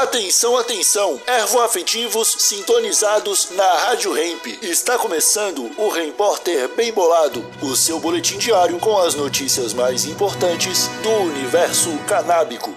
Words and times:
Atenção, 0.00 0.56
atenção! 0.56 1.20
Ervoafetivos 1.26 2.34
sintonizados 2.38 3.50
na 3.54 3.70
Rádio 3.84 4.16
Hemp. 4.16 4.46
Está 4.62 4.96
começando 4.96 5.70
o 5.76 5.90
Repórter 5.90 6.74
Bem 6.74 6.90
Bolado, 6.90 7.44
o 7.60 7.76
seu 7.76 8.00
boletim 8.00 8.38
diário 8.38 8.78
com 8.78 8.96
as 8.96 9.14
notícias 9.14 9.74
mais 9.74 10.06
importantes 10.06 10.88
do 11.02 11.10
universo 11.10 11.90
canábico. 12.08 12.74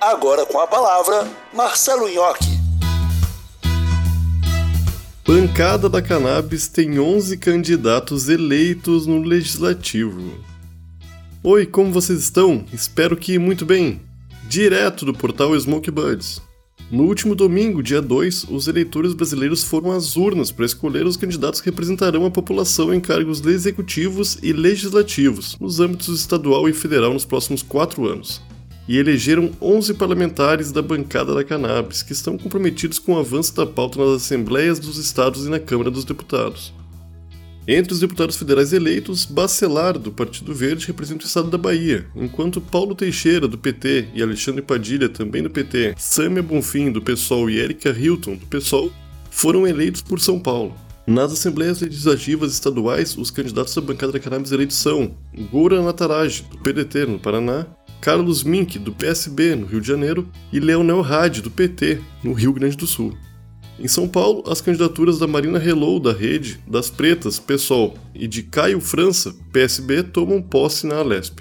Agora 0.00 0.46
com 0.46 0.58
a 0.58 0.66
palavra, 0.66 1.30
Marcelo 1.52 2.08
Nhoque. 2.08 2.58
Bancada 5.26 5.90
da 5.90 6.00
Cannabis 6.00 6.68
tem 6.68 6.98
11 6.98 7.36
candidatos 7.36 8.30
eleitos 8.30 9.06
no 9.06 9.22
Legislativo. 9.22 10.42
Oi, 11.44 11.66
como 11.66 11.92
vocês 11.92 12.18
estão? 12.18 12.64
Espero 12.72 13.14
que 13.14 13.38
muito 13.38 13.66
bem. 13.66 14.00
Direto 14.44 15.04
do 15.04 15.12
portal 15.12 15.54
Smoke 15.60 15.90
Buds. 15.90 16.40
No 16.92 17.04
último 17.04 17.34
domingo, 17.34 17.82
dia 17.82 18.02
2, 18.02 18.48
os 18.50 18.68
eleitores 18.68 19.14
brasileiros 19.14 19.64
foram 19.64 19.92
às 19.92 20.14
urnas 20.14 20.50
para 20.50 20.66
escolher 20.66 21.06
os 21.06 21.16
candidatos 21.16 21.58
que 21.58 21.70
representarão 21.70 22.26
a 22.26 22.30
população 22.30 22.92
em 22.92 23.00
cargos 23.00 23.40
executivos 23.46 24.38
e 24.42 24.52
legislativos, 24.52 25.56
nos 25.58 25.80
âmbitos 25.80 26.20
estadual 26.20 26.68
e 26.68 26.74
federal 26.74 27.14
nos 27.14 27.24
próximos 27.24 27.62
quatro 27.62 28.06
anos. 28.06 28.42
E 28.86 28.98
elegeram 28.98 29.52
11 29.58 29.94
parlamentares 29.94 30.70
da 30.70 30.82
bancada 30.82 31.34
da 31.34 31.42
cannabis, 31.42 32.02
que 32.02 32.12
estão 32.12 32.36
comprometidos 32.36 32.98
com 32.98 33.14
o 33.14 33.18
avanço 33.18 33.56
da 33.56 33.64
pauta 33.64 33.98
nas 33.98 34.22
assembleias 34.22 34.78
dos 34.78 34.98
estados 34.98 35.46
e 35.46 35.48
na 35.48 35.58
Câmara 35.58 35.90
dos 35.90 36.04
Deputados. 36.04 36.74
Entre 37.66 37.92
os 37.92 38.00
deputados 38.00 38.36
federais 38.36 38.72
eleitos, 38.72 39.24
Bacelar, 39.24 39.96
do 39.96 40.10
Partido 40.10 40.52
Verde, 40.52 40.86
representa 40.86 41.22
o 41.22 41.26
estado 41.28 41.48
da 41.48 41.56
Bahia, 41.56 42.06
enquanto 42.16 42.60
Paulo 42.60 42.92
Teixeira, 42.92 43.46
do 43.46 43.56
PT, 43.56 44.08
e 44.14 44.22
Alexandre 44.22 44.60
Padilha, 44.60 45.08
também 45.08 45.44
do 45.44 45.50
PT, 45.50 45.94
Samia 45.96 46.42
Bonfim, 46.42 46.90
do 46.90 47.00
PSOL 47.00 47.48
e 47.48 47.60
Erika 47.60 47.90
Hilton, 47.90 48.34
do 48.34 48.46
PSOL, 48.46 48.90
foram 49.30 49.64
eleitos 49.64 50.02
por 50.02 50.18
São 50.18 50.40
Paulo. 50.40 50.74
Nas 51.06 51.32
assembleias 51.32 51.80
legislativas 51.80 52.52
estaduais, 52.52 53.16
os 53.16 53.30
candidatos 53.30 53.74
da 53.74 53.80
bancada 53.80 54.12
da 54.12 54.20
cannabis 54.20 54.50
eleitos 54.50 54.76
são 54.76 55.16
Goura 55.52 55.80
Nataraj, 55.80 56.42
do 56.42 56.58
PDT, 56.58 57.06
no 57.06 57.18
Paraná, 57.18 57.66
Carlos 58.00 58.42
Mink, 58.42 58.76
do 58.76 58.90
PSB, 58.90 59.54
no 59.54 59.66
Rio 59.66 59.80
de 59.80 59.86
Janeiro, 59.86 60.28
e 60.52 60.58
Leonel 60.58 61.04
Hadi, 61.04 61.40
do 61.40 61.50
PT, 61.50 62.00
no 62.24 62.32
Rio 62.32 62.52
Grande 62.52 62.76
do 62.76 62.88
Sul. 62.88 63.16
Em 63.78 63.88
São 63.88 64.06
Paulo, 64.06 64.44
as 64.46 64.60
candidaturas 64.60 65.18
da 65.18 65.26
Marina 65.26 65.58
Hello, 65.58 65.98
da 65.98 66.12
Rede, 66.12 66.60
das 66.66 66.90
Pretas, 66.90 67.38
PSOL, 67.38 67.96
e 68.14 68.28
de 68.28 68.42
Caio 68.42 68.80
França, 68.80 69.34
PSB, 69.52 70.02
tomam 70.02 70.40
posse 70.40 70.86
na 70.86 70.96
Alesp. 70.96 71.40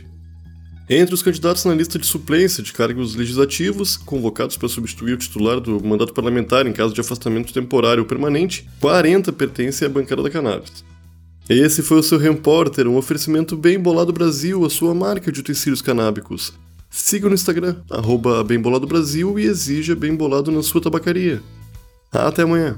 Entre 0.89 1.13
os 1.13 1.21
candidatos 1.21 1.63
na 1.63 1.73
lista 1.73 1.97
de 1.97 2.05
suplência 2.05 2.61
de 2.61 2.73
cargos 2.73 3.15
legislativos, 3.15 3.95
convocados 3.95 4.57
para 4.57 4.67
substituir 4.67 5.13
o 5.13 5.17
titular 5.17 5.59
do 5.59 5.81
mandato 5.81 6.13
parlamentar 6.13 6.67
em 6.67 6.73
caso 6.73 6.93
de 6.93 6.99
afastamento 6.99 7.53
temporário 7.53 8.03
ou 8.03 8.07
permanente, 8.07 8.67
40 8.79 9.31
pertencem 9.31 9.87
à 9.87 9.89
bancada 9.89 10.23
da 10.23 10.29
cannabis. 10.29 10.83
Esse 11.49 11.81
foi 11.81 11.99
o 11.99 12.03
seu 12.03 12.17
Repórter, 12.17 12.87
um 12.87 12.97
oferecimento 12.97 13.55
bem 13.55 13.79
bolado 13.79 14.11
Brasil, 14.11 14.65
a 14.65 14.69
sua 14.69 14.93
marca 14.93 15.31
de 15.31 15.39
utensílios 15.39 15.81
canábicos. 15.81 16.53
Siga 16.89 17.29
no 17.29 17.35
Instagram, 17.35 17.77
arroba 17.89 18.43
Bem 18.43 18.59
Bolado 18.59 18.85
Brasil 18.85 19.39
e 19.39 19.45
exija 19.45 19.95
Bem 19.95 20.13
Bolado 20.13 20.51
na 20.51 20.61
sua 20.61 20.81
tabacaria. 20.81 21.41
Até 22.11 22.43
amanhã. 22.43 22.77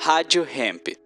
Rádio 0.00 0.44
Hemp. 0.44 1.05